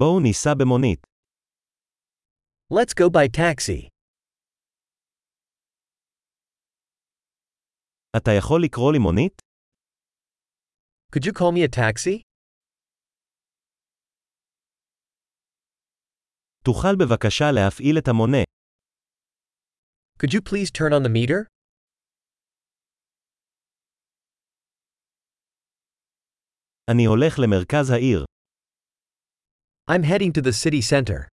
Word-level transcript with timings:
בואו 0.00 0.19
ניסע 0.23 0.49
במונית. 0.59 1.07
Let's 2.73 2.93
go 2.95 3.09
by 3.09 3.27
taxi. 3.37 3.89
אתה 8.17 8.31
יכול 8.37 8.61
לקרוא 8.65 8.91
לי 8.93 8.99
מונית? 8.99 9.41
Could 11.15 11.23
you 11.25 11.33
call 11.33 11.51
me 11.55 11.67
a 11.67 11.75
taxi? 11.75 12.21
תוכל 16.65 16.95
בבקשה 16.99 17.45
להפעיל 17.55 17.95
את 17.97 18.07
המונה. 18.07 18.43
Could 20.17 20.31
you 20.33 20.41
please 20.49 20.71
turn 20.71 20.93
on 20.93 21.03
the 21.03 21.09
meter? 21.09 21.45
אני 26.91 27.05
הולך 27.05 27.33
למרכז 27.43 27.89
העיר. 27.91 28.25
I'm 29.90 30.02
heading 30.02 30.32
to 30.32 30.42
the 30.42 30.52
city 30.52 30.82
center. 30.82 31.28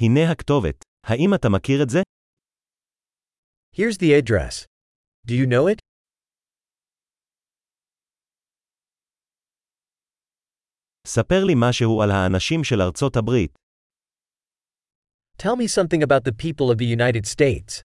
הנה 0.00 0.32
הכתובת. 0.32 0.84
האם 1.06 1.34
אתה 1.34 1.48
מכיר 1.48 1.82
את 1.82 1.90
זה? 1.90 1.98
Here's 3.72 3.98
the 3.98 4.12
address. 4.12 4.66
Do 5.26 5.34
you 5.34 5.46
know 5.46 5.66
it? 5.72 5.78
ספר 11.06 11.44
לי 11.46 11.54
משהו 11.56 12.02
על 12.02 12.10
האנשים 12.10 12.64
של 12.64 12.80
ארצות 12.80 13.16
הברית. 13.16 13.58
Tell 15.38 15.56
me 15.56 15.68
something 15.68 16.02
about 16.02 16.24
the 16.24 16.32
people 16.32 16.70
of 16.70 16.78
the 16.78 16.86
United 16.86 17.26
States. 17.26 17.82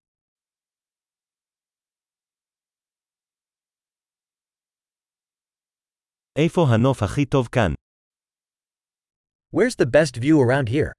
איפה 6.35 6.61
הנוף 6.73 7.03
הכי 7.03 7.25
טוב 7.25 7.47
כאן? 7.47 7.73
Where's 9.55 9.75
the 9.75 9.85
best 9.85 10.17
view 10.17 10.37
around 10.39 10.69
here? 10.69 10.91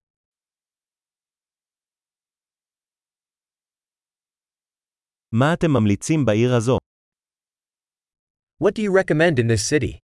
מה 5.32 5.54
אתם 5.54 5.66
ממליצים 5.70 6.24
בעיר 6.26 6.50
הזו? 6.56 6.78
What 8.62 8.72
do 8.76 8.82
you 8.82 8.90
recommend 8.92 9.38
in 9.38 9.46
this 9.48 9.62
city? 9.72 9.98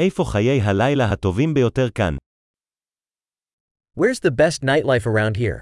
איפה 0.00 0.22
חיי 0.32 0.60
הלילה 0.60 1.04
הטובים 1.12 1.54
ביותר 1.54 1.90
כאן? 1.94 2.16
Where's 3.98 4.20
the 4.20 4.30
best 4.30 4.62
nightlife 4.62 5.06
around 5.06 5.36
here? 5.36 5.60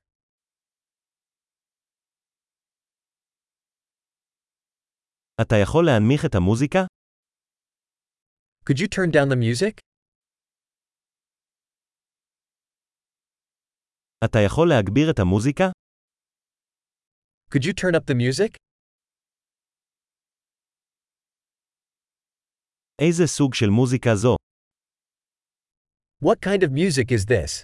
אתה 5.43 5.55
יכול 5.63 5.85
להנמיך 5.87 6.21
את 6.27 6.35
המוזיקה? 6.35 6.79
Could 8.65 8.79
you 8.79 8.89
turn 8.89 9.11
down 9.11 9.29
the 9.33 9.37
music? 9.37 9.81
אתה 14.25 14.39
יכול 14.47 14.69
להגביר 14.69 15.11
את 15.11 15.19
המוזיקה? 15.19 15.65
Could 17.51 17.63
you 17.65 17.73
turn 17.73 17.95
up 17.95 18.05
the 18.11 18.15
music? 18.15 18.57
איזה 23.01 23.27
סוג 23.27 23.55
של 23.55 23.67
מוזיקה 23.71 24.11
זו? 24.15 24.37
What 26.25 26.39
kind 26.45 26.63
of 26.63 26.71
music 26.71 27.09
is 27.13 27.25
this? 27.27 27.63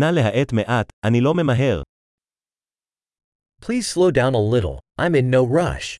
נא 0.00 0.10
להאט 0.14 0.52
מעט, 0.52 0.86
אני 1.06 1.18
לא 1.24 1.32
ממהר. 1.36 1.82
Please 3.60 3.86
slow 3.86 4.10
down 4.10 4.34
a 4.34 4.40
little. 4.40 4.80
I'm 4.98 5.14
in 5.14 5.30
no 5.30 5.44
rush. 5.44 5.96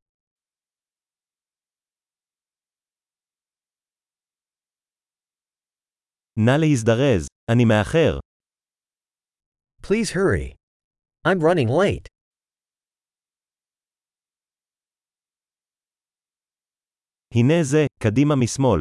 נא 6.38 6.56
להזדרז, 6.60 7.26
אני 7.50 7.64
מאחר. 7.64 8.18
Please 9.82 10.10
hurry. 10.10 10.54
I'm 11.26 11.40
running 11.40 11.68
late. 11.68 12.08
הנה 17.34 17.62
זה, 17.62 17.86
קדימה 18.02 18.34
משמאל. 18.36 18.80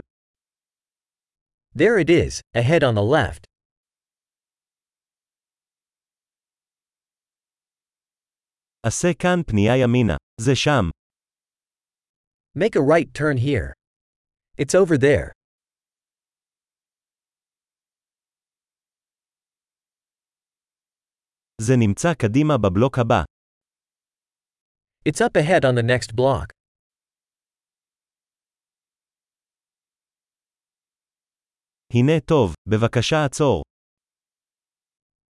There 1.76 1.98
it 2.00 2.10
is, 2.10 2.42
ahead 2.54 2.84
on 2.84 2.96
the 2.96 3.04
left. 3.04 3.46
עשה 8.88 9.08
כאן 9.22 9.44
פנייה 9.48 9.74
ימינה. 9.84 10.16
זה 10.42 10.52
שם. 10.56 10.90
Make 12.58 12.76
a 12.76 12.82
right 12.82 13.14
turn 13.14 13.38
here. 13.38 13.74
It's 14.62 14.76
over 14.76 14.98
there. 14.98 15.32
זה 21.62 21.74
נמצא 21.80 22.14
קדימה 22.14 22.54
בבלוק 22.64 22.98
הבא. 23.00 23.24
It's 25.10 25.22
up 25.22 25.38
ahead 25.38 25.64
on 25.64 25.76
the 25.76 25.84
next 25.84 26.16
block. 26.16 26.48
הנה 31.94 32.20
טוב, 32.28 32.54
בבקשה 32.70 33.26
עצור. 33.26 33.64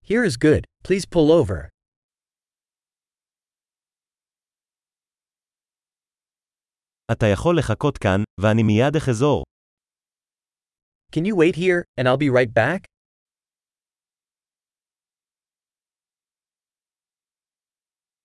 Here 0.04 0.24
is 0.24 0.38
good, 0.38 0.64
please 0.88 1.06
pull 1.06 1.32
over. 1.32 1.70
אתה 7.13 7.27
יכול 7.27 7.59
לחכות 7.59 7.99
כאן, 7.99 8.23
ואני 8.41 8.63
מיד 8.63 8.97
אחזור. 8.97 9.45
Can 11.13 11.25
you 11.25 11.35
wait 11.35 11.57
here, 11.57 11.83
and 12.01 12.05
I'll 12.07 12.17
be 12.17 12.31
right 12.31 12.53
back? 12.55 12.85